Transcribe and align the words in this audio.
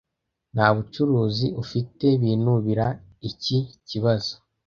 Nta 0.53 0.67
bucuruzi 0.75 1.47
ufite 1.63 2.05
binubira 2.21 2.87
iki 3.29 3.57
kibazo. 3.87 4.33